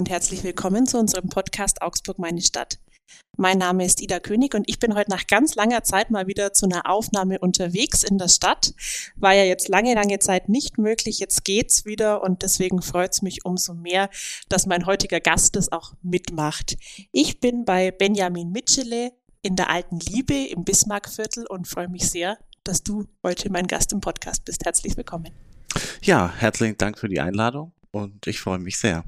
[0.00, 2.78] und herzlich willkommen zu unserem Podcast Augsburg meine Stadt.
[3.36, 6.54] Mein Name ist Ida König und ich bin heute nach ganz langer Zeit mal wieder
[6.54, 8.72] zu einer Aufnahme unterwegs in der Stadt.
[9.16, 11.18] War ja jetzt lange, lange Zeit nicht möglich.
[11.18, 14.08] Jetzt geht's wieder und deswegen freut es mich umso mehr,
[14.48, 16.78] dass mein heutiger Gast das auch mitmacht.
[17.12, 19.12] Ich bin bei Benjamin Mitschele
[19.42, 23.92] in der Alten Liebe im Bismarckviertel und freue mich sehr, dass du heute mein Gast
[23.92, 24.64] im Podcast bist.
[24.64, 25.28] Herzlich willkommen.
[26.00, 29.04] Ja, herzlichen Dank für die Einladung und ich freue mich sehr.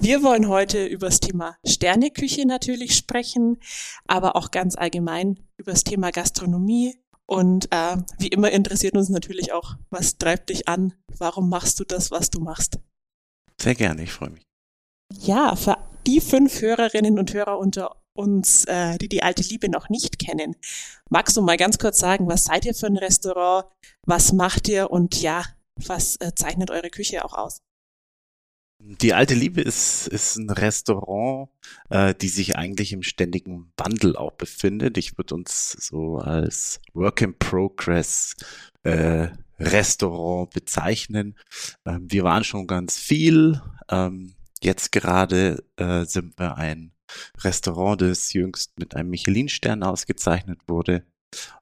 [0.00, 3.58] Wir wollen heute über das Thema Sterneküche natürlich sprechen,
[4.06, 7.00] aber auch ganz allgemein über das Thema Gastronomie.
[7.26, 10.94] Und äh, wie immer interessiert uns natürlich auch, was treibt dich an?
[11.18, 12.78] Warum machst du das, was du machst?
[13.60, 14.42] Sehr gerne, ich freue mich.
[15.12, 19.88] Ja, für die fünf Hörerinnen und Hörer unter uns, äh, die die alte Liebe noch
[19.88, 20.56] nicht kennen,
[21.08, 23.66] magst du mal ganz kurz sagen, was seid ihr für ein Restaurant?
[24.06, 24.90] Was macht ihr?
[24.90, 25.44] Und ja,
[25.76, 27.62] was äh, zeichnet eure Küche auch aus?
[28.82, 31.50] Die alte Liebe ist, ist ein Restaurant,
[31.90, 34.96] äh, die sich eigentlich im ständigen Wandel auch befindet.
[34.96, 38.36] Ich würde uns so als Work in Progress
[38.82, 41.36] äh, Restaurant bezeichnen.
[41.84, 43.60] Ähm, wir waren schon ganz viel.
[43.90, 46.92] Ähm, jetzt gerade äh, sind wir ein
[47.44, 51.04] Restaurant, das jüngst mit einem Michelin-Stern ausgezeichnet wurde.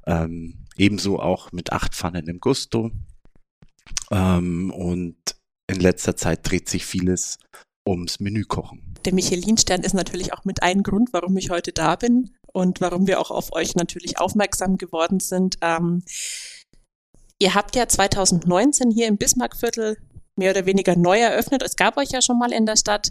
[0.06, 2.92] Ähm, ebenso auch mit acht Pfannen im Gusto.
[4.12, 5.37] Ähm, und
[5.68, 7.38] in letzter Zeit dreht sich vieles
[7.86, 8.94] ums Menükochen.
[9.04, 13.06] Der Michelin-Stern ist natürlich auch mit ein Grund, warum ich heute da bin und warum
[13.06, 15.56] wir auch auf euch natürlich aufmerksam geworden sind.
[15.62, 16.02] Ähm,
[17.38, 19.96] ihr habt ja 2019 hier im Bismarckviertel
[20.36, 21.62] mehr oder weniger neu eröffnet.
[21.62, 23.10] Es gab euch ja schon mal in der Stadt.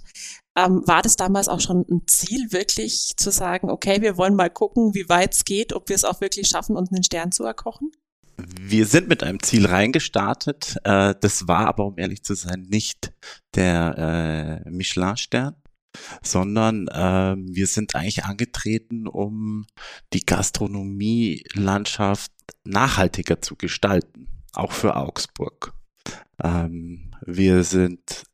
[0.57, 4.49] Ähm, war das damals auch schon ein Ziel, wirklich zu sagen, okay, wir wollen mal
[4.49, 7.43] gucken, wie weit es geht, ob wir es auch wirklich schaffen, uns einen Stern zu
[7.43, 7.91] erkochen?
[8.37, 10.75] Wir sind mit einem Ziel reingestartet.
[10.83, 13.13] Äh, das war aber, um ehrlich zu sein, nicht
[13.55, 15.55] der äh, Michelin-Stern,
[16.21, 19.65] sondern äh, wir sind eigentlich angetreten, um
[20.13, 22.31] die Gastronomielandschaft
[22.63, 25.73] nachhaltiger zu gestalten, auch für Augsburg.
[26.43, 28.25] Ähm, wir sind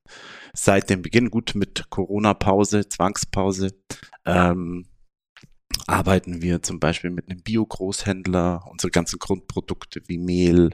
[0.54, 3.70] seit dem Beginn gut mit Corona-Pause, Zwangspause,
[4.26, 4.86] ähm,
[5.88, 8.66] arbeiten wir zum Beispiel mit einem Bio-Großhändler.
[8.70, 10.72] Unsere ganzen Grundprodukte wie Mehl,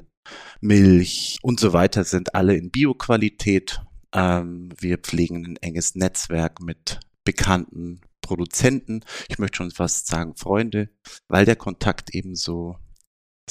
[0.61, 3.81] Milch und so weiter sind alle in Bio-Qualität.
[4.13, 9.01] Ähm, wir pflegen ein enges Netzwerk mit bekannten Produzenten.
[9.27, 10.89] Ich möchte schon fast sagen Freunde,
[11.27, 12.77] weil der Kontakt eben so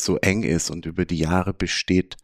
[0.01, 2.17] so eng ist und über die Jahre besteht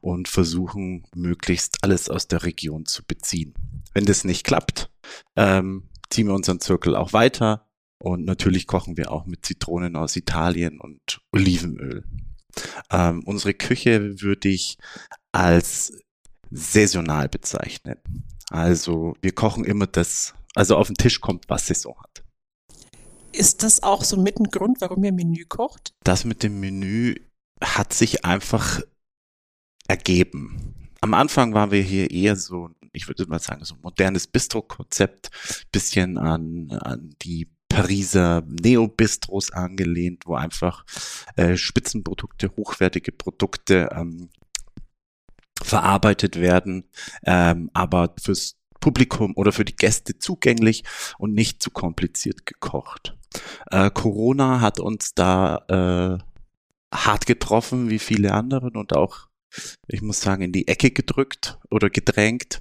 [0.00, 3.52] und versuchen möglichst alles aus der Region zu beziehen.
[3.92, 4.90] Wenn das nicht klappt,
[5.36, 7.67] ähm, ziehen wir unseren Zirkel auch weiter
[7.98, 12.04] und natürlich kochen wir auch mit Zitronen aus Italien und Olivenöl.
[12.90, 14.78] Ähm, unsere Küche würde ich
[15.32, 15.92] als
[16.50, 17.98] saisonal bezeichnen.
[18.50, 22.24] Also wir kochen immer das, also auf den Tisch kommt, was Saison hat.
[23.32, 25.92] Ist das auch so mit ein Grund, warum ihr Menü kocht?
[26.02, 27.16] Das mit dem Menü
[27.62, 28.80] hat sich einfach
[29.86, 30.90] ergeben.
[31.00, 35.30] Am Anfang waren wir hier eher so, ich würde mal sagen, so ein modernes Bistro-Konzept,
[35.70, 37.48] bisschen an, an die
[37.78, 40.84] Pariser Neo-Bistros angelehnt, wo einfach
[41.36, 44.30] äh, Spitzenprodukte, hochwertige Produkte ähm,
[45.62, 46.88] verarbeitet werden,
[47.24, 50.82] ähm, aber fürs Publikum oder für die Gäste zugänglich
[51.18, 53.16] und nicht zu kompliziert gekocht.
[53.70, 56.18] Äh, Corona hat uns da äh,
[56.92, 59.28] hart getroffen, wie viele anderen und auch,
[59.86, 62.60] ich muss sagen, in die Ecke gedrückt oder gedrängt.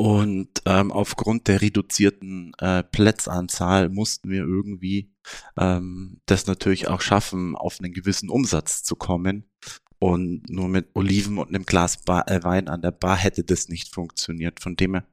[0.00, 5.10] Und ähm, aufgrund der reduzierten äh, Plätzanzahl mussten wir irgendwie
[5.58, 9.50] ähm, das natürlich auch schaffen, auf einen gewissen Umsatz zu kommen.
[9.98, 13.68] Und nur mit Oliven und einem Glas Bar, äh, Wein an der Bar hätte das
[13.68, 14.60] nicht funktioniert.
[14.60, 15.04] Von dem her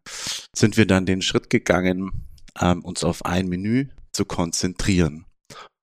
[0.55, 2.27] sind wir dann den Schritt gegangen,
[2.61, 5.25] ähm, uns auf ein Menü zu konzentrieren.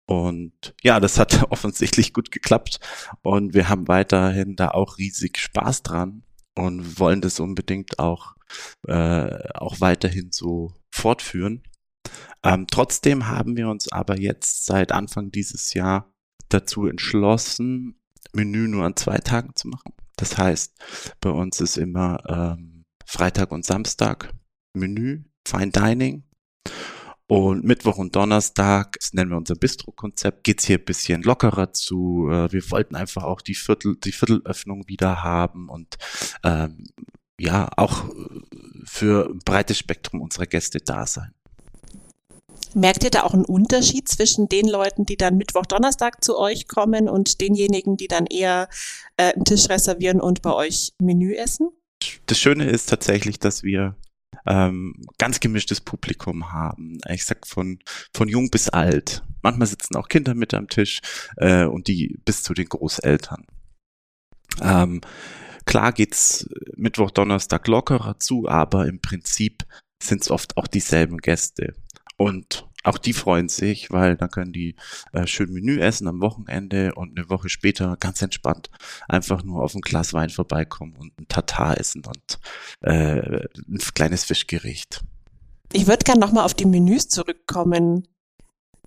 [0.07, 2.79] Und ja, das hat offensichtlich gut geklappt.
[3.23, 6.23] Und wir haben weiterhin da auch riesig Spaß dran
[6.55, 8.35] und wollen das unbedingt auch
[8.87, 11.63] äh, auch weiterhin so fortführen.
[12.43, 16.13] Ähm, trotzdem haben wir uns aber jetzt seit Anfang dieses Jahr
[16.49, 18.01] dazu entschlossen,
[18.33, 19.93] Menü nur an zwei Tagen zu machen.
[20.17, 20.75] Das heißt,
[21.21, 24.33] bei uns ist immer ähm, Freitag und Samstag
[24.75, 26.25] Menü, Fine Dining.
[27.29, 32.29] Und Mittwoch und Donnerstag, das nennen wir unser Bistro-Konzept, geht's hier ein bisschen lockerer zu.
[32.31, 35.97] Äh, wir wollten einfach auch die Viertel, die Viertelöffnung wieder haben und
[36.45, 36.85] ähm,
[37.41, 38.13] ja auch äh,
[38.85, 41.33] für ein breites Spektrum unserer Gäste da sein.
[42.75, 46.69] Merkt ihr da auch einen Unterschied zwischen den Leuten, die dann Mittwoch, Donnerstag zu euch
[46.69, 48.69] kommen und denjenigen, die dann eher
[49.17, 51.69] äh, einen Tisch reservieren und bei euch Menü essen?
[52.27, 53.97] Das Schöne ist tatsächlich, dass wir
[54.47, 56.99] ähm, ganz gemischtes Publikum haben.
[57.09, 57.79] Ich sag von,
[58.15, 59.23] von jung bis alt.
[59.43, 61.01] Manchmal sitzen auch Kinder mit am Tisch
[61.37, 63.47] äh, und die bis zu den Großeltern.
[64.61, 65.01] Ähm,
[65.65, 69.65] klar geht's Mittwoch, Donnerstag lockerer zu, aber im Prinzip
[70.03, 71.75] sind es oft auch dieselben Gäste.
[72.17, 74.77] Und auch die freuen sich, weil dann können die
[75.13, 78.71] äh, schön Menü essen am Wochenende und eine Woche später ganz entspannt
[79.09, 82.39] einfach nur auf ein Glas Wein vorbeikommen und ein Tatar essen und
[82.81, 85.03] äh, ein kleines Fischgericht.
[85.73, 88.09] Ich würde gerne nochmal auf die Menüs zurückkommen.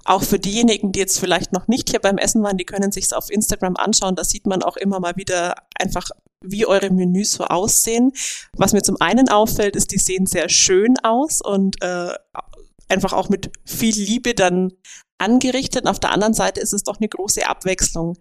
[0.04, 3.12] Auch für diejenigen, die jetzt vielleicht noch nicht hier beim Essen waren, die können sich
[3.14, 4.16] auf Instagram anschauen.
[4.16, 6.10] Da sieht man auch immer mal wieder einfach,
[6.44, 8.12] wie eure Menüs so aussehen.
[8.54, 12.14] Was mir zum einen auffällt, ist, die sehen sehr schön aus und äh,
[12.90, 14.74] einfach auch mit viel Liebe dann
[15.18, 15.88] angerichtet.
[15.88, 18.18] Auf der anderen Seite ist es doch eine große Abwechslung.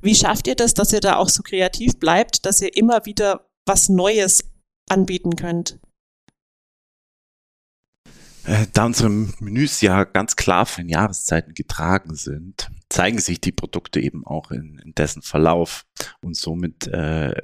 [0.00, 3.48] Wie schafft ihr das, dass ihr da auch so kreativ bleibt, dass ihr immer wieder
[3.66, 4.44] was Neues
[4.88, 5.78] anbieten könnt?
[8.44, 14.00] Äh, da unsere Menüs ja ganz klar von Jahreszeiten getragen sind, zeigen sich die Produkte
[14.00, 15.84] eben auch in, in dessen Verlauf
[16.22, 17.34] und somit äh,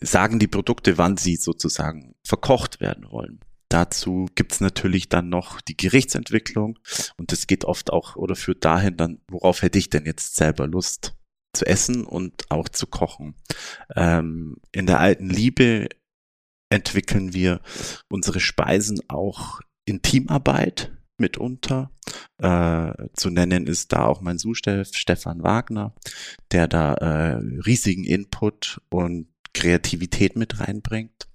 [0.00, 3.40] sagen die Produkte, wann sie sozusagen verkocht werden wollen.
[3.72, 6.78] Dazu gibt's natürlich dann noch die Gerichtsentwicklung
[7.16, 10.66] und das geht oft auch oder führt dahin dann, worauf hätte ich denn jetzt selber
[10.66, 11.14] Lust
[11.54, 13.34] zu essen und auch zu kochen.
[13.96, 15.88] Ähm, in der alten Liebe
[16.68, 17.62] entwickeln wir
[18.10, 21.90] unsere Speisen auch in Teamarbeit mitunter.
[22.42, 25.94] Äh, zu nennen ist da auch mein Sous-Chef Stefan Wagner,
[26.50, 31.26] der da äh, riesigen Input und Kreativität mit reinbringt.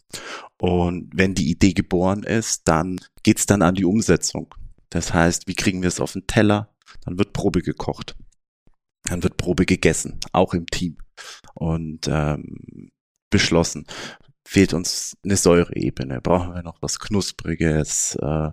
[0.60, 4.54] Und wenn die Idee geboren ist, dann geht's dann an die Umsetzung.
[4.90, 6.74] Das heißt, wie kriegen wir es auf den Teller?
[7.02, 8.16] Dann wird Probe gekocht.
[9.04, 10.98] Dann wird Probe gegessen, auch im Team.
[11.54, 12.90] Und ähm,
[13.30, 13.86] beschlossen.
[14.48, 16.22] Fehlt uns eine Säureebene?
[16.22, 18.16] Brauchen wir noch was Knuspriges?
[18.16, 18.52] Äh,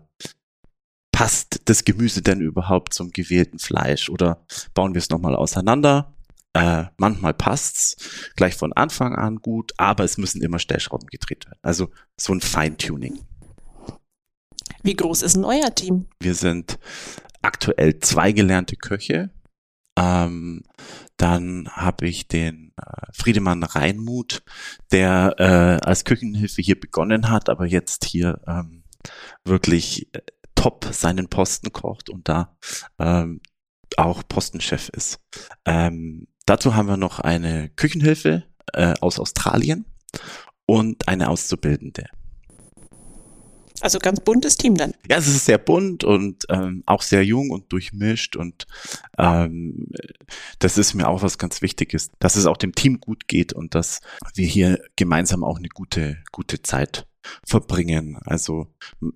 [1.12, 4.10] passt das Gemüse denn überhaupt zum gewählten Fleisch?
[4.10, 6.13] Oder bauen wir es nochmal auseinander?
[6.54, 7.96] Äh, manchmal passt's
[8.36, 11.58] gleich von Anfang an gut, aber es müssen immer Stellschrauben gedreht werden.
[11.62, 13.20] Also so ein Feintuning.
[14.82, 16.06] Wie groß ist denn euer Team?
[16.20, 16.78] Wir sind
[17.42, 19.30] aktuell zwei gelernte Köche.
[19.96, 20.62] Ähm,
[21.16, 24.42] dann habe ich den äh, Friedemann Reinmuth,
[24.92, 28.84] der äh, als Küchenhilfe hier begonnen hat, aber jetzt hier ähm,
[29.44, 30.20] wirklich äh,
[30.54, 32.56] top seinen Posten kocht und da
[32.98, 33.40] ähm,
[33.96, 35.20] auch Postenchef ist.
[35.64, 39.86] Ähm, Dazu haben wir noch eine Küchenhilfe äh, aus Australien
[40.66, 42.06] und eine Auszubildende.
[43.80, 44.94] Also ganz buntes Team dann.
[45.10, 48.66] Ja, es ist sehr bunt und ähm, auch sehr jung und durchmischt und
[49.18, 49.88] ähm,
[50.58, 53.74] das ist mir auch was ganz Wichtiges, dass es auch dem Team gut geht und
[53.74, 54.00] dass
[54.34, 57.06] wir hier gemeinsam auch eine gute, gute Zeit
[57.44, 58.18] verbringen.
[58.24, 58.68] Also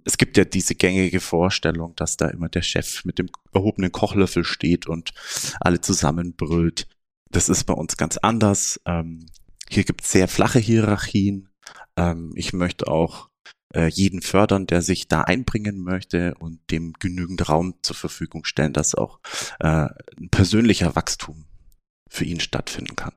[0.05, 4.45] es gibt ja diese gängige Vorstellung, dass da immer der Chef mit dem erhobenen Kochlöffel
[4.45, 5.13] steht und
[5.61, 6.89] alle zusammenbrüllt.
[7.31, 8.81] Das ist bei uns ganz anders.
[8.87, 9.27] Ähm,
[9.69, 11.49] hier gibt es sehr flache Hierarchien.
[11.97, 13.29] Ähm, ich möchte auch
[13.75, 18.73] äh, jeden fördern, der sich da einbringen möchte und dem genügend Raum zur Verfügung stellen,
[18.73, 19.21] dass auch
[19.61, 19.89] äh,
[20.19, 21.45] ein persönlicher Wachstum
[22.09, 23.12] für ihn stattfinden kann.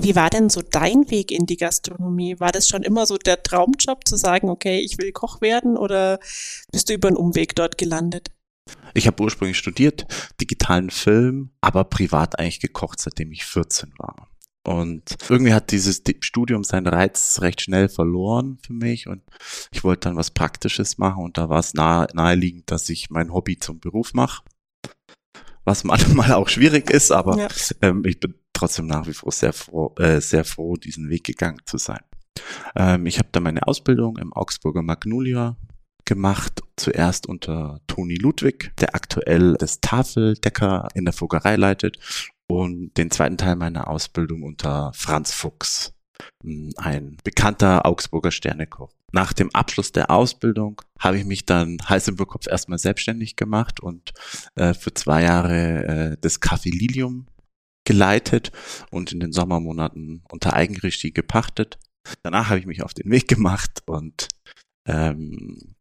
[0.00, 2.38] Wie war denn so dein Weg in die Gastronomie?
[2.38, 6.20] War das schon immer so der Traumjob zu sagen, okay, ich will Koch werden oder
[6.70, 8.30] bist du über einen Umweg dort gelandet?
[8.94, 10.06] Ich habe ursprünglich studiert,
[10.40, 14.28] digitalen Film, aber privat eigentlich gekocht, seitdem ich 14 war.
[14.68, 19.22] Und irgendwie hat dieses Studium seinen Reiz recht schnell verloren für mich und
[19.72, 23.32] ich wollte dann was Praktisches machen und da war es nahe, naheliegend, dass ich mein
[23.32, 24.42] Hobby zum Beruf mache.
[25.64, 27.48] Was manchmal auch schwierig ist, aber ja.
[27.80, 31.60] ähm, ich bin trotzdem nach wie vor sehr froh, äh, sehr froh, diesen Weg gegangen
[31.64, 32.02] zu sein.
[32.76, 35.56] Ähm, ich habe dann meine Ausbildung im Augsburger Magnolia
[36.08, 41.98] gemacht, zuerst unter Toni Ludwig, der aktuell das Tafeldecker in der Fuggerei leitet
[42.48, 45.92] und den zweiten Teil meiner Ausbildung unter Franz Fuchs,
[46.42, 48.90] hm, ein bekannter Augsburger Sternekoch.
[49.12, 53.80] Nach dem Abschluss der Ausbildung habe ich mich dann Hals über Kopf erstmal selbstständig gemacht
[53.80, 54.12] und
[54.54, 57.26] äh, für zwei Jahre äh, das Café Lilium
[57.84, 58.50] geleitet
[58.90, 61.78] und in den Sommermonaten unter Eigenregie gepachtet.
[62.22, 64.28] Danach habe ich mich auf den Weg gemacht und
[64.86, 65.74] ähm,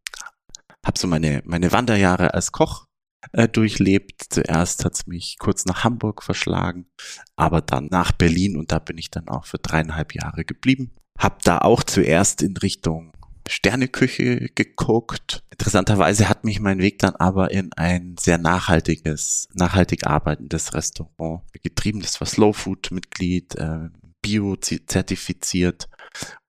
[0.87, 2.87] habe so meine, meine Wanderjahre als Koch
[3.33, 4.23] äh, durchlebt.
[4.29, 6.87] Zuerst hat's mich kurz nach Hamburg verschlagen,
[7.35, 10.91] aber dann nach Berlin und da bin ich dann auch für dreieinhalb Jahre geblieben.
[11.17, 13.11] Hab da auch zuerst in Richtung
[13.47, 15.43] Sterneküche geguckt.
[15.51, 22.01] Interessanterweise hat mich mein Weg dann aber in ein sehr nachhaltiges, nachhaltig arbeitendes Restaurant getrieben.
[22.01, 23.89] Das war Slow Food Mitglied, äh,
[24.21, 25.89] Bio zertifiziert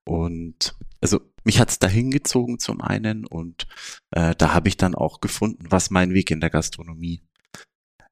[0.05, 3.67] und also mich hat's dahin gezogen zum einen und
[4.11, 7.23] äh, da habe ich dann auch gefunden, was mein Weg in der Gastronomie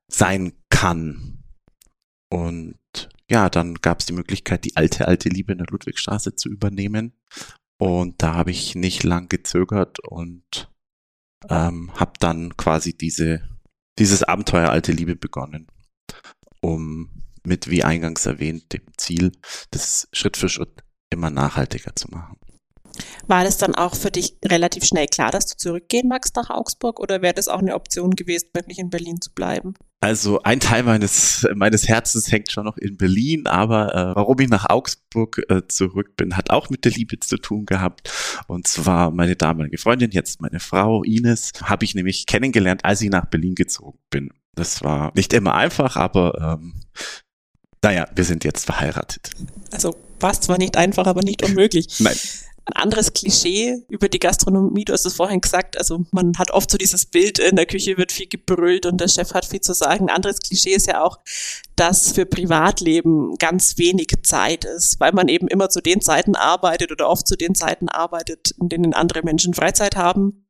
[0.09, 1.42] sein kann.
[2.30, 2.78] Und
[3.30, 7.12] ja, dann gab es die Möglichkeit, die alte, alte Liebe in der Ludwigstraße zu übernehmen.
[7.78, 10.71] Und da habe ich nicht lang gezögert und
[11.49, 13.42] ähm, habe dann quasi diese,
[13.99, 15.66] dieses Abenteuer alte Liebe begonnen,
[16.61, 19.33] um mit, wie eingangs erwähnt, dem Ziel,
[19.71, 22.37] das Schritt für Schritt immer nachhaltiger zu machen.
[23.26, 27.00] War das dann auch für dich relativ schnell klar, dass du zurückgehen magst nach Augsburg
[27.00, 29.74] oder wäre das auch eine Option gewesen, wirklich in Berlin zu bleiben?
[30.00, 34.48] Also ein Teil meines, meines Herzens hängt schon noch in Berlin, aber äh, warum ich
[34.48, 38.12] nach Augsburg äh, zurück bin, hat auch mit der Liebe zu tun gehabt.
[38.46, 43.10] Und zwar meine damalige Freundin, jetzt meine Frau Ines, habe ich nämlich kennengelernt, als ich
[43.10, 44.30] nach Berlin gezogen bin.
[44.54, 46.74] Das war nicht immer einfach, aber ähm,
[47.82, 49.30] naja, wir sind jetzt verheiratet.
[49.72, 51.86] Also war es zwar nicht einfach, aber nicht unmöglich.
[52.00, 52.16] Nein
[52.66, 54.85] ein anderes Klischee über die Gastronomie.
[54.85, 57.96] Du hast es vorhin gesagt, also man hat oft so dieses Bild, in der Küche
[57.96, 60.08] wird viel gebrüllt und der Chef hat viel zu sagen.
[60.08, 61.18] Ein anderes Klischee ist ja auch,
[61.76, 66.90] dass für Privatleben ganz wenig Zeit ist, weil man eben immer zu den Zeiten arbeitet
[66.90, 70.46] oder oft zu den Zeiten arbeitet, in denen andere Menschen Freizeit haben.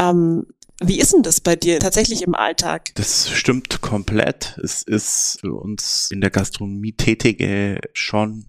[0.00, 0.46] Ähm,
[0.80, 2.94] wie ist denn das bei dir tatsächlich im Alltag?
[2.94, 4.58] Das stimmt komplett.
[4.62, 8.46] Es ist für uns in der Gastronomie Tätige schon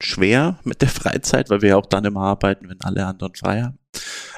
[0.00, 3.62] schwer mit der Freizeit, weil wir ja auch dann immer arbeiten, wenn alle anderen frei
[3.62, 3.78] haben.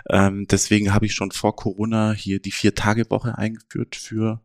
[0.08, 4.40] Ähm, deswegen habe ich schon vor Corona hier die Vier-Tage-Woche eingeführt für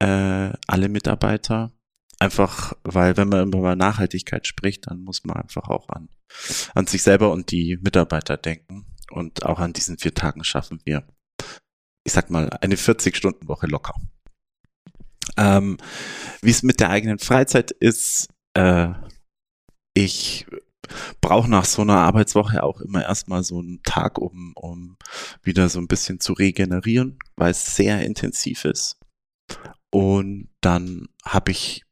[0.00, 1.72] äh, alle Mitarbeiter.
[2.18, 6.08] Einfach, weil wenn man über Nachhaltigkeit spricht, dann muss man einfach auch an,
[6.74, 8.86] an sich selber und die Mitarbeiter denken.
[9.10, 11.06] Und auch an diesen vier Tagen schaffen wir,
[12.04, 13.94] ich sag mal, eine 40-Stunden-Woche locker.
[15.36, 15.78] Ähm,
[16.40, 18.88] Wie es mit der eigenen Freizeit ist, äh,
[19.94, 20.46] ich
[21.20, 24.96] brauche nach so einer Arbeitswoche auch immer erstmal so einen Tag, um, um
[25.42, 28.98] wieder so ein bisschen zu regenerieren, weil es sehr intensiv ist.
[29.90, 31.84] Und dann habe ich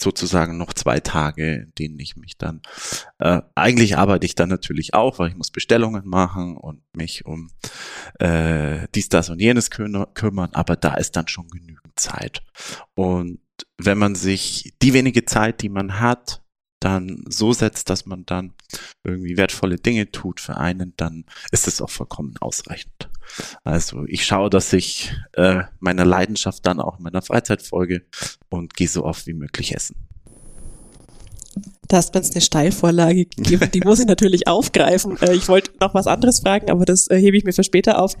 [0.00, 2.60] sozusagen noch zwei Tage, in denen ich mich dann,
[3.18, 7.50] äh, eigentlich arbeite ich dann natürlich auch, weil ich muss Bestellungen machen und mich um
[8.18, 12.42] äh, dies, das und jenes kümmern, aber da ist dann schon genügend Zeit.
[12.94, 13.40] Und
[13.78, 16.43] wenn man sich die wenige Zeit, die man hat,
[16.84, 18.52] dann so setzt, dass man dann
[19.04, 23.08] irgendwie wertvolle Dinge tut für einen, dann ist es auch vollkommen ausreichend.
[23.64, 28.02] Also ich schaue, dass ich äh, meiner Leidenschaft dann auch in meiner Freizeit folge
[28.50, 29.96] und gehe so oft wie möglich essen.
[31.88, 35.16] Da hast mir jetzt eine Steilvorlage gegeben, die muss ich natürlich aufgreifen.
[35.20, 38.00] Äh, ich wollte noch was anderes fragen, aber das äh, hebe ich mir für später
[38.00, 38.14] auf.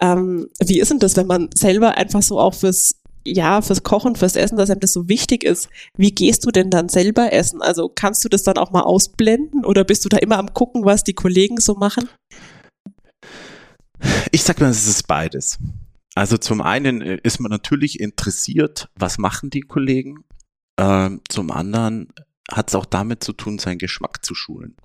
[0.00, 4.16] Ähm, wie ist denn das, wenn man selber einfach so auch fürs ja, fürs Kochen,
[4.16, 5.68] fürs Essen, dass einem das so wichtig ist.
[5.96, 7.62] Wie gehst du denn dann selber essen?
[7.62, 10.84] Also kannst du das dann auch mal ausblenden oder bist du da immer am gucken,
[10.84, 12.08] was die Kollegen so machen?
[14.32, 15.58] Ich sag mal, es ist beides.
[16.14, 20.24] Also zum einen äh, ist man natürlich interessiert, was machen die Kollegen.
[20.78, 22.12] Ähm, zum anderen
[22.50, 24.76] hat es auch damit zu tun, seinen Geschmack zu schulen.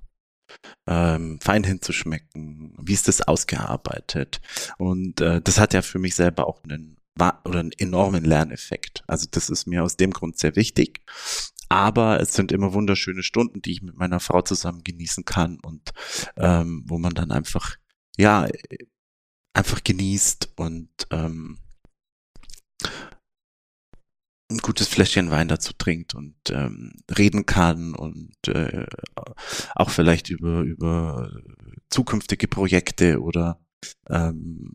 [0.86, 4.40] Ähm, fein hinzuschmecken, wie ist das ausgearbeitet.
[4.78, 6.97] Und äh, das hat ja für mich selber auch einen
[7.44, 9.02] oder einen enormen Lerneffekt.
[9.06, 11.00] Also das ist mir aus dem Grund sehr wichtig.
[11.68, 15.92] Aber es sind immer wunderschöne Stunden, die ich mit meiner Frau zusammen genießen kann und
[16.36, 17.76] ähm, wo man dann einfach,
[18.16, 18.48] ja,
[19.52, 21.58] einfach genießt und ähm,
[24.50, 28.86] ein gutes Fläschchen Wein dazu trinkt und ähm, reden kann und äh,
[29.74, 31.30] auch vielleicht über über
[31.90, 33.60] zukünftige Projekte oder
[34.08, 34.72] ähm,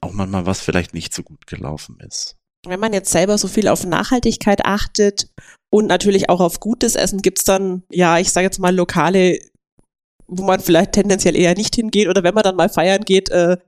[0.00, 2.36] auch manchmal was vielleicht nicht so gut gelaufen ist.
[2.66, 5.28] Wenn man jetzt selber so viel auf Nachhaltigkeit achtet
[5.70, 9.38] und natürlich auch auf gutes Essen, gibt es dann, ja, ich sage jetzt mal Lokale,
[10.26, 13.58] wo man vielleicht tendenziell eher nicht hingeht oder wenn man dann mal feiern geht, äh,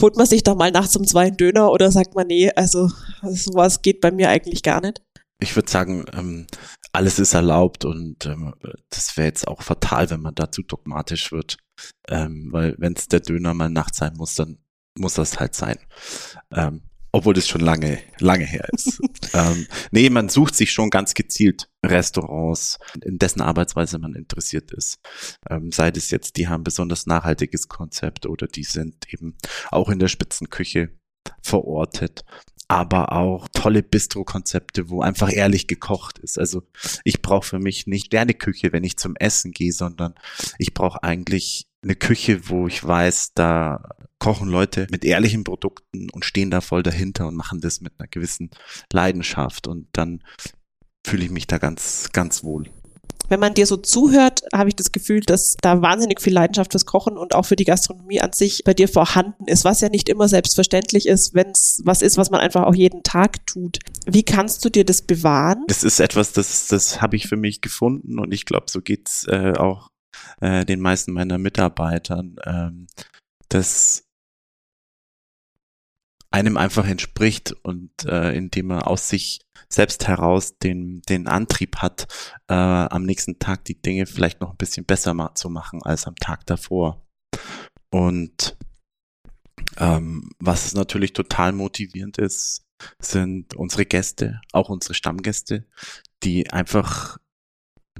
[0.00, 2.90] holt man sich da mal nachts um zwei einen Döner oder sagt man, nee, also
[3.22, 5.02] sowas geht bei mir eigentlich gar nicht?
[5.40, 6.46] Ich würde sagen, ähm,
[6.92, 8.54] alles ist erlaubt und ähm,
[8.90, 11.58] das wäre jetzt auch fatal, wenn man dazu dogmatisch wird.
[12.08, 14.58] Ähm, weil wenn es der Döner mal nachts sein muss, dann
[14.98, 15.78] muss das halt sein.
[16.52, 19.00] Ähm, obwohl das schon lange, lange her ist.
[19.34, 24.98] ähm, nee, man sucht sich schon ganz gezielt Restaurants, in dessen Arbeitsweise man interessiert ist.
[25.48, 29.38] Ähm, sei es jetzt, die haben besonders nachhaltiges Konzept oder die sind eben
[29.70, 30.90] auch in der Spitzenküche
[31.42, 32.24] verortet
[32.68, 36.38] aber auch tolle Bistro-Konzepte, wo einfach ehrlich gekocht ist.
[36.38, 36.62] Also
[37.02, 40.14] ich brauche für mich nicht Sterneküche, wenn ich zum Essen gehe, sondern
[40.58, 46.24] ich brauche eigentlich eine Küche, wo ich weiß, da kochen Leute mit ehrlichen Produkten und
[46.24, 48.50] stehen da voll dahinter und machen das mit einer gewissen
[48.92, 50.22] Leidenschaft und dann
[51.06, 52.70] fühle ich mich da ganz, ganz wohl.
[53.28, 56.86] Wenn man dir so zuhört, habe ich das Gefühl, dass da wahnsinnig viel Leidenschaft fürs
[56.86, 60.08] Kochen und auch für die Gastronomie an sich bei dir vorhanden ist, was ja nicht
[60.08, 63.80] immer selbstverständlich ist, wenn es was ist, was man einfach auch jeden Tag tut.
[64.06, 65.64] Wie kannst du dir das bewahren?
[65.68, 69.26] Das ist etwas, das, das habe ich für mich gefunden und ich glaube, so geht's
[69.28, 69.90] äh, auch
[70.40, 72.36] äh, den meisten meiner Mitarbeitern.
[72.46, 72.86] Ähm,
[73.50, 74.07] das
[76.38, 82.06] einem einfach entspricht und äh, indem man aus sich selbst heraus den, den Antrieb hat,
[82.48, 86.06] äh, am nächsten Tag die Dinge vielleicht noch ein bisschen besser ma zu machen als
[86.06, 87.04] am Tag davor.
[87.90, 88.56] Und
[89.76, 92.64] ähm, was natürlich total motivierend ist,
[93.00, 95.66] sind unsere Gäste, auch unsere Stammgäste,
[96.22, 97.18] die einfach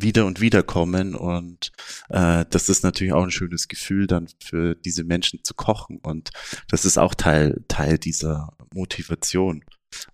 [0.01, 1.73] wieder und wieder kommen und
[2.09, 6.31] äh, das ist natürlich auch ein schönes Gefühl dann für diese Menschen zu kochen und
[6.71, 9.65] das ist auch Teil Teil dieser Motivation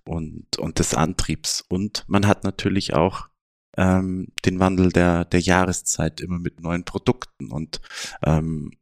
[0.05, 1.65] und und des Antriebs.
[1.69, 3.29] Und man hat natürlich auch
[3.77, 7.81] ähm, den Wandel der der Jahreszeit immer mit neuen Produkten und
[8.25, 8.73] ähm,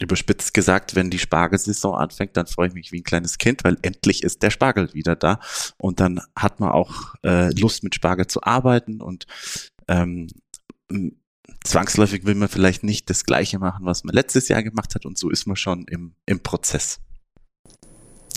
[0.00, 3.78] überspitzt gesagt, wenn die Spargelsaison anfängt, dann freue ich mich wie ein kleines Kind, weil
[3.82, 5.38] endlich ist der Spargel wieder da
[5.78, 9.26] und dann hat man auch äh, Lust mit Spargel zu arbeiten und
[9.88, 10.28] ähm,
[11.64, 15.18] zwangsläufig will man vielleicht nicht das Gleiche machen, was man letztes Jahr gemacht hat und
[15.18, 17.00] so ist man schon im, im Prozess.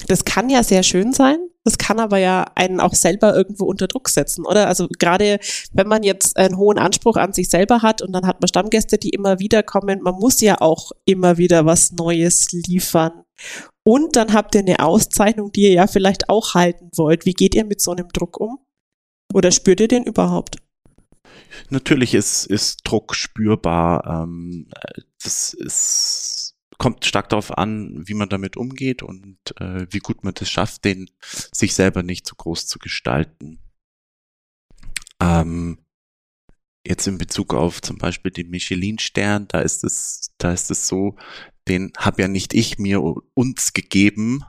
[0.08, 1.38] Das kann ja sehr schön sein.
[1.64, 4.68] Das kann aber ja einen auch selber irgendwo unter Druck setzen, oder?
[4.68, 5.40] Also gerade
[5.74, 9.00] wenn man jetzt einen hohen Anspruch an sich selber hat und dann hat man Stammgäste,
[9.00, 13.24] die immer wieder kommen, man muss ja auch immer wieder was Neues liefern.
[13.84, 17.25] Und dann habt ihr eine Auszeichnung, die ihr ja vielleicht auch halten wollt.
[17.25, 18.60] Wie geht ihr mit so einem Druck um?
[19.34, 20.58] Oder spürt ihr den überhaupt?
[21.70, 24.24] Natürlich ist, ist Druck spürbar.
[24.24, 24.67] Ähm,
[25.22, 30.34] das ist, kommt stark darauf an, wie man damit umgeht und äh, wie gut man
[30.34, 33.60] das schafft, den sich selber nicht zu groß zu gestalten.
[35.22, 35.79] Ähm,
[36.85, 41.16] jetzt in Bezug auf zum Beispiel den Michelin-Stern, da ist es, da ist es so,
[41.68, 43.01] den habe ja nicht ich mir
[43.33, 44.44] uns gegeben,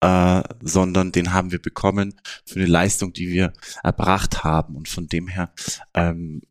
[0.00, 3.52] äh, sondern den haben wir bekommen für eine Leistung, die wir
[3.82, 4.76] erbracht haben.
[4.76, 5.52] Und von dem her
[5.94, 6.42] ähm,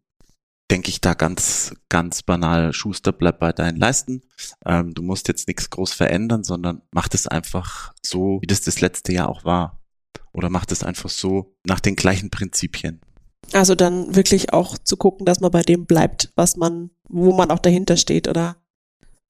[0.71, 4.23] denke ich da ganz, ganz banal, Schuster, bleib bei deinen Leisten.
[4.65, 8.82] Ähm, du musst jetzt nichts groß verändern, sondern mach das einfach so, wie das das
[8.82, 9.84] letzte Jahr auch war.
[10.32, 13.01] Oder mach das einfach so nach den gleichen Prinzipien.
[13.51, 17.51] Also dann wirklich auch zu gucken, dass man bei dem bleibt, was man, wo man
[17.51, 18.58] auch dahinter steht, oder?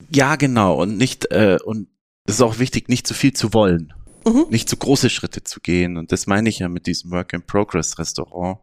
[0.10, 0.82] Ja, genau.
[0.82, 1.90] Und nicht, äh, und
[2.26, 3.94] es ist auch wichtig, nicht zu viel zu wollen
[4.26, 4.46] mhm.
[4.50, 5.98] nicht zu große Schritte zu gehen.
[5.98, 8.60] Und das meine ich ja mit diesem Work-in-Progress-Restaurant.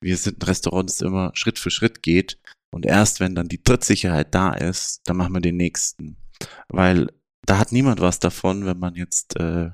[0.00, 2.38] Wir sind ein Restaurant, das immer Schritt für Schritt geht.
[2.70, 6.16] Und erst wenn dann die Trittsicherheit da ist, dann machen wir den nächsten.
[6.68, 7.08] Weil
[7.44, 9.70] da hat niemand was davon, wenn man jetzt äh,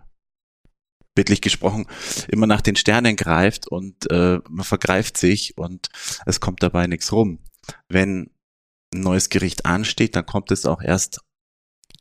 [1.15, 1.87] bildlich gesprochen
[2.29, 5.89] immer nach den Sternen greift und äh, man vergreift sich und
[6.27, 7.41] es kommt dabei nichts rum.
[7.89, 8.31] Wenn
[8.95, 11.21] ein neues Gericht ansteht, dann kommt es auch erst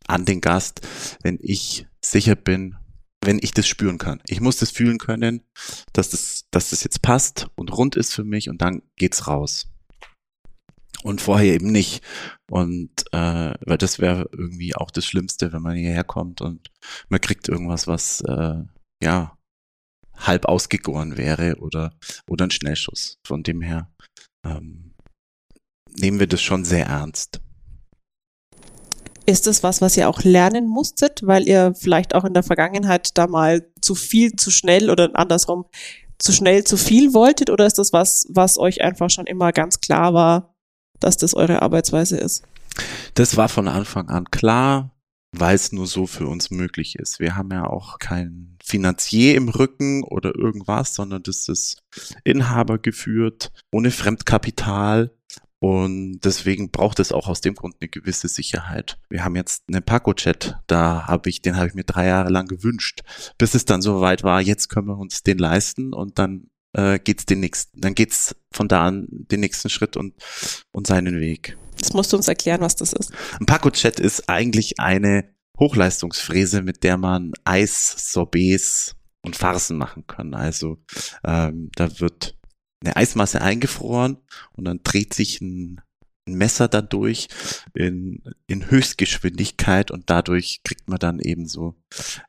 [0.07, 0.87] an den Gast,
[1.21, 2.75] wenn ich sicher bin,
[3.23, 4.21] wenn ich das spüren kann.
[4.27, 5.41] Ich muss das fühlen können,
[5.93, 9.67] dass das, dass das jetzt passt und rund ist für mich und dann geht's raus.
[11.03, 12.03] Und vorher eben nicht.
[12.49, 16.71] Und äh, weil das wäre irgendwie auch das Schlimmste, wenn man hierher kommt und
[17.09, 18.63] man kriegt irgendwas, was äh,
[19.01, 19.37] ja
[20.15, 21.93] halb ausgegoren wäre oder
[22.27, 23.19] oder ein Schnellschuss.
[23.25, 23.91] Von dem her
[24.43, 24.95] ähm,
[25.99, 27.41] nehmen wir das schon sehr ernst.
[29.29, 33.17] Ist das was, was ihr auch lernen musstet, weil ihr vielleicht auch in der Vergangenheit
[33.17, 35.65] da mal zu viel, zu schnell oder andersrum
[36.17, 37.49] zu schnell, zu viel wolltet?
[37.49, 40.55] Oder ist das was, was euch einfach schon immer ganz klar war,
[41.01, 42.43] dass das eure Arbeitsweise ist?
[43.15, 44.95] Das war von Anfang an klar,
[45.33, 47.19] weil es nur so für uns möglich ist.
[47.19, 51.83] Wir haben ja auch kein Finanzier im Rücken oder irgendwas, sondern das ist
[52.23, 55.11] Inhaber geführt, ohne Fremdkapital.
[55.59, 58.99] Und deswegen braucht es auch aus dem Grund eine gewisse Sicherheit.
[59.09, 62.47] Wir haben jetzt einen Paco-Chat, da habe ich, den habe ich mir drei Jahre lang
[62.47, 63.01] gewünscht,
[63.37, 66.99] bis es dann so weit war, jetzt können wir uns den leisten und dann äh,
[66.99, 70.13] geht's den nächsten, dann geht's von da an den nächsten Schritt und,
[70.71, 71.57] und seinen Weg.
[71.79, 73.11] Das musst du uns erklären, was das ist.
[73.39, 80.33] Ein Paco-Chat ist eigentlich eine Hochleistungsfräse, mit der man Eis, Sorbets und Farsen machen kann.
[80.33, 80.77] Also
[81.23, 82.36] ähm, da wird
[82.81, 84.17] eine Eismasse eingefroren
[84.53, 85.81] und dann dreht sich ein,
[86.27, 87.27] ein Messer dadurch
[87.73, 91.75] in, in Höchstgeschwindigkeit und dadurch kriegt man dann eben so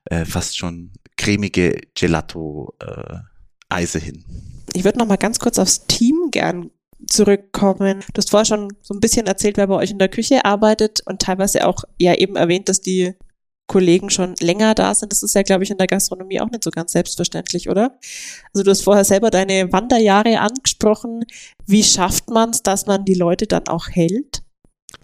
[0.04, 3.28] äh, fast schon cremige Gelato-Eise
[3.98, 4.24] äh, hin.
[4.74, 6.70] Ich würde noch mal ganz kurz aufs Team gern
[7.06, 8.00] zurückkommen.
[8.12, 11.00] Du hast vorher schon so ein bisschen erzählt, wer bei euch in der Küche arbeitet
[11.06, 13.14] und teilweise auch ja eben erwähnt, dass die
[13.68, 15.12] Kollegen schon länger da sind.
[15.12, 17.98] Das ist ja, glaube ich, in der Gastronomie auch nicht so ganz selbstverständlich, oder?
[18.52, 21.24] Also du hast vorher selber deine Wanderjahre angesprochen.
[21.66, 24.42] Wie schafft man es, dass man die Leute dann auch hält?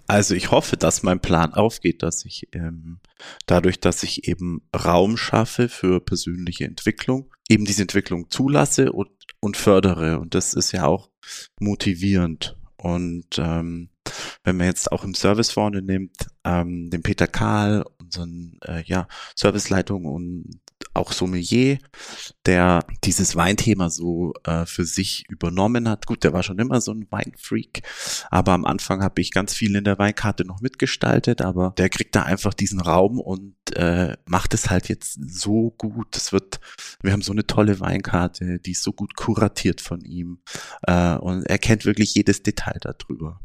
[0.07, 3.01] Also ich hoffe, dass mein Plan aufgeht, dass ich ähm,
[3.47, 9.57] dadurch, dass ich eben Raum schaffe für persönliche Entwicklung, eben diese Entwicklung zulasse und, und
[9.57, 10.19] fördere.
[10.21, 11.11] Und das ist ja auch
[11.59, 12.57] motivierend.
[12.77, 13.91] Und ähm,
[14.45, 19.09] wenn man jetzt auch im Service vorne nimmt, ähm, den Peter Kahl, unseren äh, ja,
[19.35, 20.61] Serviceleitung und
[20.93, 21.79] auch Sommelier,
[22.47, 26.07] der dieses Weinthema so äh, für sich übernommen hat.
[26.07, 27.83] Gut, der war schon immer so ein Weinfreak,
[28.31, 32.15] aber am Anfang habe ich ganz viel in der Weinkarte noch mitgestaltet, aber der kriegt
[32.15, 36.17] da einfach diesen Raum und äh, macht es halt jetzt so gut.
[36.17, 36.61] Es wird,
[37.03, 40.43] wir haben so eine tolle Weinkarte, die ist so gut kuratiert von ihm
[40.83, 43.41] äh, und er kennt wirklich jedes Detail darüber.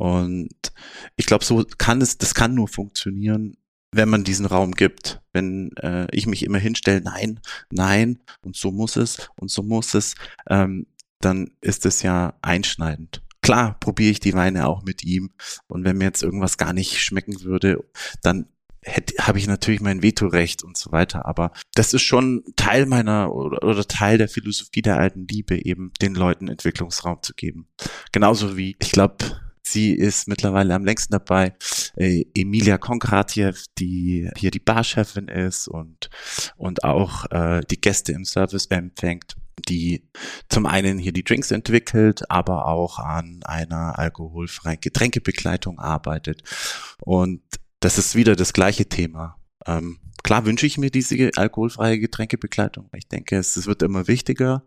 [0.00, 0.72] Und
[1.16, 3.58] ich glaube, so kann es, das kann nur funktionieren,
[3.92, 5.20] wenn man diesen Raum gibt.
[5.34, 7.38] Wenn äh, ich mich immer hinstelle, nein,
[7.70, 10.14] nein, und so muss es, und so muss es,
[10.48, 10.86] ähm,
[11.20, 13.20] dann ist es ja einschneidend.
[13.42, 15.32] Klar, probiere ich die Weine auch mit ihm.
[15.68, 17.84] Und wenn mir jetzt irgendwas gar nicht schmecken würde,
[18.22, 18.46] dann
[19.18, 21.26] habe ich natürlich mein Vetorecht und so weiter.
[21.26, 25.92] Aber das ist schon Teil meiner oder, oder Teil der Philosophie der alten Liebe, eben
[26.00, 27.68] den Leuten Entwicklungsraum zu geben.
[28.12, 29.18] Genauso wie, ich glaube,
[29.72, 31.54] Sie ist mittlerweile am längsten dabei.
[31.96, 36.10] Äh, Emilia Konkratjew, die hier die Barchefin ist und,
[36.56, 39.36] und auch äh, die Gäste im Service empfängt
[39.68, 40.08] die
[40.48, 46.42] zum einen hier die Drinks entwickelt, aber auch an einer alkoholfreien Getränkebegleitung arbeitet.
[47.00, 47.42] Und
[47.80, 49.36] das ist wieder das gleiche Thema.
[49.66, 52.88] Ähm, klar wünsche ich mir diese alkoholfreie Getränkebegleitung.
[52.94, 54.64] Ich denke, es, es wird immer wichtiger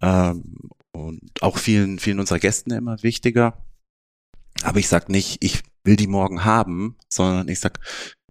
[0.00, 3.64] ähm, und auch vielen, vielen unserer Gästen immer wichtiger.
[4.62, 7.80] Aber ich sag nicht, ich will die morgen haben, sondern ich sag,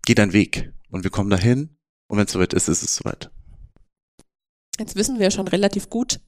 [0.06, 3.32] geh deinen Weg und wir kommen dahin und wenn es soweit ist, ist es soweit.
[4.80, 6.20] Jetzt wissen wir schon relativ gut,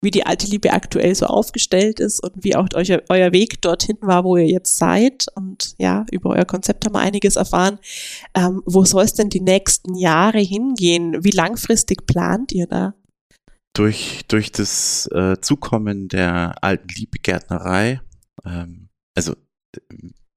[0.00, 3.98] wie die alte Liebe aktuell so aufgestellt ist und wie auch euer, euer Weg dorthin
[4.00, 5.26] war, wo ihr jetzt seid.
[5.34, 7.78] Und ja, über euer Konzept haben wir einiges erfahren.
[8.34, 11.24] Ähm, wo soll es denn die nächsten Jahre hingehen?
[11.24, 12.94] Wie langfristig plant ihr da?
[13.74, 18.00] Durch, durch das äh, Zukommen der alten Liebegärtnerei
[18.44, 18.87] ähm,
[19.18, 19.34] also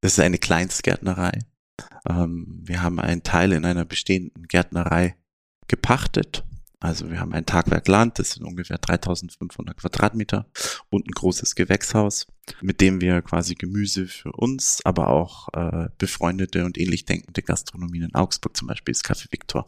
[0.01, 1.37] das ist eine Kleinstgärtnerei.
[2.09, 5.15] Ähm, wir haben einen Teil in einer bestehenden Gärtnerei
[5.67, 6.43] gepachtet.
[6.79, 10.49] Also wir haben ein Tagwerk Land, das sind ungefähr 3500 Quadratmeter
[10.89, 12.25] und ein großes Gewächshaus,
[12.59, 18.05] mit dem wir quasi Gemüse für uns, aber auch äh, befreundete und ähnlich denkende Gastronomien
[18.05, 19.63] in Augsburg, zum Beispiel das Café Victor,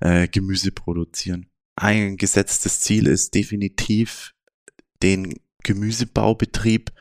[0.00, 1.48] äh, Gemüse produzieren.
[1.74, 4.36] Ein gesetztes Ziel ist definitiv,
[5.02, 6.92] den Gemüsebaubetrieb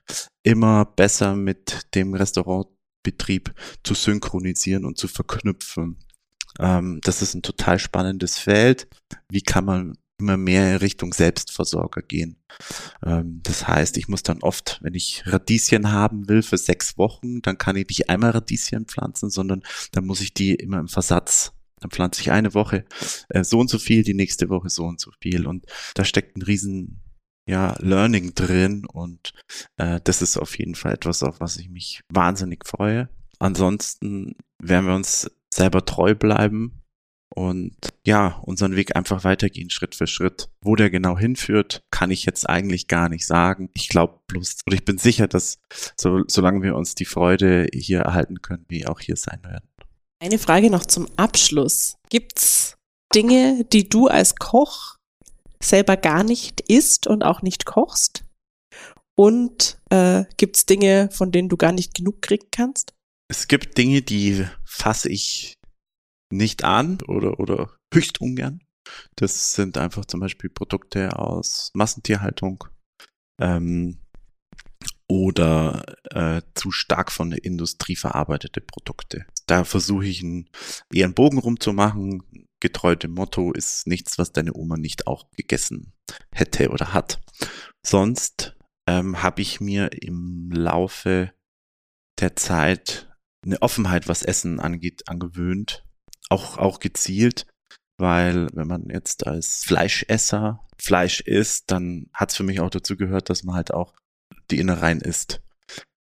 [0.43, 5.97] immer besser mit dem Restaurantbetrieb zu synchronisieren und zu verknüpfen.
[6.60, 8.88] Ähm, das ist ein total spannendes Feld.
[9.30, 12.38] Wie kann man immer mehr in Richtung Selbstversorger gehen.
[13.04, 17.41] Ähm, das heißt, ich muss dann oft, wenn ich Radieschen haben will für sechs Wochen,
[17.41, 21.54] dann kann ich nicht einmal Radieschen pflanzen, sondern dann muss ich die immer im Versatz
[21.82, 22.86] dann pflanze ich eine Woche
[23.30, 25.47] äh, so und so viel, die nächste Woche so und so viel.
[25.47, 27.02] Und da steckt ein riesen
[27.48, 29.34] ja, Learning drin und
[29.78, 33.10] äh, das ist auf jeden Fall etwas, auf was ich mich wahnsinnig freue.
[33.40, 36.82] Ansonsten werden wir uns selber treu bleiben
[37.34, 37.76] und
[38.06, 40.50] ja, unseren Weg einfach weitergehen, Schritt für Schritt.
[40.62, 43.70] Wo der genau hinführt, kann ich jetzt eigentlich gar nicht sagen.
[43.74, 45.60] Ich glaube bloß, oder ich bin sicher, dass
[45.98, 49.68] so, solange wir uns die Freude hier erhalten können, wir auch hier sein werden.
[50.20, 51.96] Eine Frage noch zum Abschluss.
[52.10, 52.78] Gibt's
[53.16, 54.98] Dinge, die du als Koch
[55.62, 58.26] selber gar nicht isst und auch nicht kochst?
[59.15, 62.93] Und äh, gibt es Dinge, von denen du gar nicht genug kriegen kannst?
[63.28, 65.58] Es gibt Dinge, die fasse ich
[66.32, 68.62] nicht an oder, oder höchst ungern.
[69.15, 72.63] Das sind einfach zum Beispiel Produkte aus Massentierhaltung
[73.39, 74.00] ähm,
[75.08, 79.26] oder äh, zu stark von der Industrie verarbeitete Produkte.
[79.45, 80.50] Da versuche ich einen,
[80.91, 82.24] eher einen Bogen rumzumachen,
[82.62, 85.93] getreu dem Motto ist nichts, was deine Oma nicht auch gegessen
[86.32, 87.21] hätte oder hat.
[87.86, 88.56] Sonst
[88.88, 91.34] ähm, habe ich mir im Laufe
[92.19, 93.10] der Zeit
[93.43, 95.86] eine Offenheit, was Essen angeht, angewöhnt.
[96.30, 97.45] Auch, auch gezielt,
[97.97, 102.95] weil wenn man jetzt als Fleischesser Fleisch isst, dann hat es für mich auch dazu
[102.95, 103.93] gehört, dass man halt auch
[104.50, 105.41] die Innereien isst.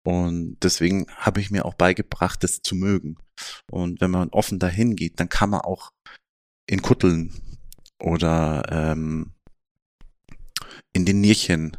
[0.02, 3.16] Und deswegen habe ich mir auch beigebracht, das zu mögen.
[3.70, 5.90] Und wenn man offen dahin geht, dann kann man auch
[6.70, 7.32] in Kutteln
[8.00, 9.32] oder ähm,
[10.92, 11.76] in den Nierchen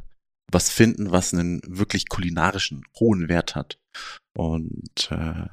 [0.51, 3.79] was finden, was einen wirklich kulinarischen hohen Wert hat.
[4.33, 5.47] Und äh,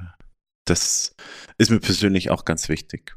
[0.64, 1.14] das
[1.56, 3.16] ist mir persönlich auch ganz wichtig.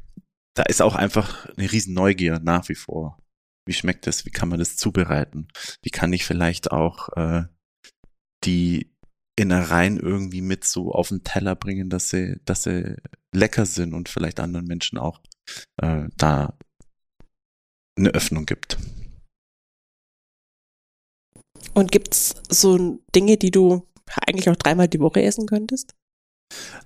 [0.54, 3.18] Da ist auch einfach eine riesen Neugier nach wie vor.
[3.66, 4.24] Wie schmeckt das?
[4.24, 5.48] Wie kann man das zubereiten?
[5.82, 7.46] Wie kann ich vielleicht auch äh,
[8.44, 8.94] die
[9.34, 12.94] Innereien irgendwie mit so auf den Teller bringen, dass sie, dass sie
[13.34, 15.20] lecker sind und vielleicht anderen Menschen auch
[15.76, 16.56] äh, da
[17.96, 18.78] eine Öffnung gibt.
[21.74, 23.86] Und gibt's so Dinge, die du
[24.26, 25.94] eigentlich auch dreimal die Woche essen könntest?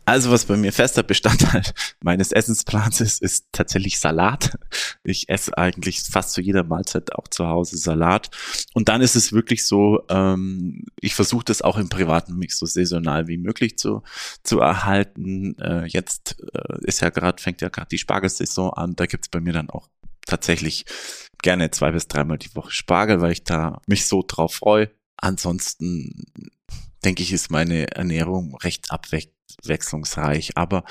[0.04, 1.62] Also was bei mir fester Bestandteil
[2.00, 4.56] meines Essensplans ist, ist tatsächlich Salat.
[5.02, 8.30] Ich esse eigentlich fast zu jeder Mahlzeit auch zu Hause Salat.
[8.72, 12.66] Und dann ist es wirklich so, ähm, ich versuche das auch im privaten Mix so
[12.66, 14.02] saisonal wie möglich zu,
[14.44, 15.58] zu erhalten.
[15.58, 18.94] Äh, jetzt äh, ist ja gerade, fängt ja gerade die Spargelsaison an.
[18.94, 19.88] Da gibt's bei mir dann auch
[20.26, 20.84] tatsächlich
[21.42, 24.90] gerne zwei bis dreimal die Woche Spargel, weil ich da mich so drauf freue.
[25.16, 26.26] Ansonsten
[27.04, 28.90] denke ich, ist meine Ernährung recht
[29.58, 30.84] abwechslungsreich, aber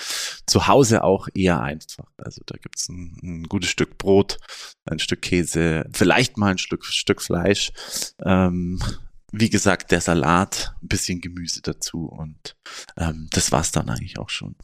[0.45, 2.09] zu Hause auch eher einfach.
[2.17, 4.37] Also da gibt's ein, ein gutes Stück Brot,
[4.85, 7.71] ein Stück Käse, vielleicht mal ein Stück, Stück Fleisch.
[8.23, 8.81] Ähm,
[9.31, 12.55] wie gesagt, der Salat, ein bisschen Gemüse dazu und
[12.97, 14.55] ähm, das war's dann eigentlich auch schon.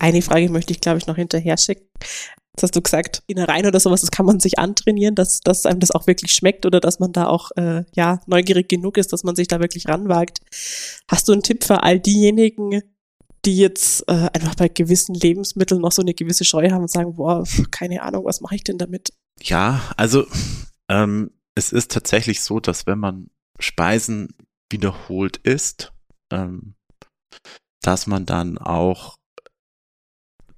[0.00, 1.88] Eine Frage möchte ich, glaube ich, noch hinterher schicken.
[2.58, 5.78] Jetzt hast du gesagt, Innereien oder sowas, das kann man sich antrainieren, dass, dass einem
[5.78, 9.22] das auch wirklich schmeckt oder dass man da auch äh, ja neugierig genug ist, dass
[9.22, 10.40] man sich da wirklich ranwagt.
[11.06, 12.82] Hast du einen Tipp für all diejenigen,
[13.44, 17.14] die jetzt äh, einfach bei gewissen Lebensmitteln noch so eine gewisse Scheu haben und sagen,
[17.14, 19.12] boah, keine Ahnung, was mache ich denn damit?
[19.40, 20.26] Ja, also
[20.88, 24.34] ähm, es ist tatsächlich so, dass wenn man Speisen
[24.68, 25.92] wiederholt isst,
[26.32, 26.74] ähm,
[27.82, 29.17] dass man dann auch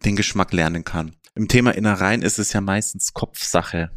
[0.04, 1.16] den Geschmack lernen kann.
[1.34, 3.90] Im Thema Innereien ist es ja meistens Kopfsache.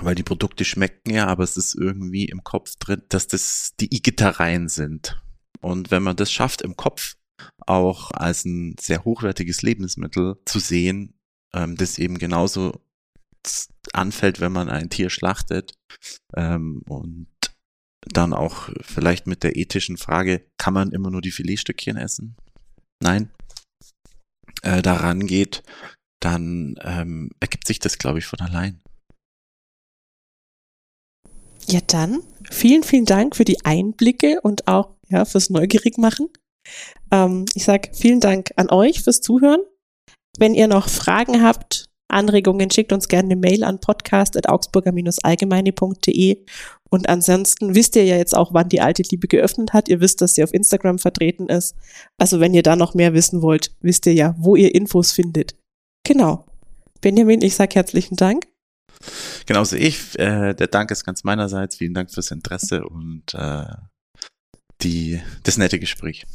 [0.00, 3.94] Weil die Produkte schmecken ja, aber es ist irgendwie im Kopf drin, dass das die
[3.94, 5.22] Igittereien sind.
[5.60, 7.14] Und wenn man das schafft, im Kopf
[7.66, 11.14] auch als ein sehr hochwertiges Lebensmittel zu sehen,
[11.54, 12.80] ähm, das eben genauso
[13.92, 15.74] anfällt, wenn man ein Tier schlachtet
[16.34, 17.28] ähm, und
[18.00, 22.36] dann auch vielleicht mit der ethischen Frage, kann man immer nur die Filetstückchen essen?
[23.00, 23.30] Nein.
[24.64, 25.62] Äh, daran geht,
[26.20, 28.80] dann ähm, ergibt sich das, glaube ich, von allein.
[31.68, 36.30] Ja, dann vielen, vielen Dank für die Einblicke und auch ja, fürs Neugierigmachen.
[37.10, 39.60] Ähm, ich sage vielen Dank an euch fürs Zuhören.
[40.38, 46.44] Wenn ihr noch Fragen habt, Anregungen, schickt uns gerne eine Mail an podcast.augsburger-allgemeine.de.
[46.90, 49.88] Und ansonsten wisst ihr ja jetzt auch, wann die alte Liebe geöffnet hat.
[49.88, 51.74] Ihr wisst, dass sie auf Instagram vertreten ist.
[52.18, 55.56] Also wenn ihr da noch mehr wissen wollt, wisst ihr ja, wo ihr Infos findet.
[56.06, 56.44] Genau.
[57.00, 58.46] Benjamin, ich sage herzlichen Dank.
[59.46, 60.18] Genauso ich.
[60.18, 61.76] Äh, der Dank ist ganz meinerseits.
[61.76, 63.64] Vielen Dank fürs Interesse und äh,
[64.82, 66.26] die, das nette Gespräch.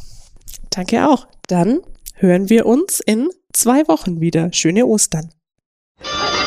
[0.70, 1.28] Danke auch.
[1.48, 1.82] Dann
[2.16, 4.52] hören wir uns in zwei Wochen wieder.
[4.54, 5.32] Schöne Ostern.
[6.02, 6.39] Thank you.